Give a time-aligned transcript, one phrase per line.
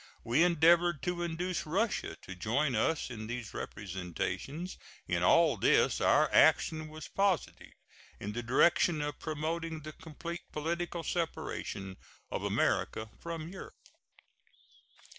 [0.23, 4.79] We endeavored to induce Russia to join us in these representations.
[5.07, 7.73] In all this our action was positive,
[8.19, 11.97] in the direction of promoting the complete political separation
[12.31, 13.75] of America from Europe.